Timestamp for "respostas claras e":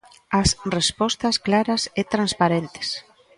0.77-2.01